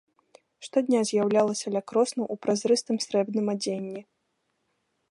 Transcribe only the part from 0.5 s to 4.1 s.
Штодня з'яўлялася ля кроснаў у празрыстым срэбным адзенні.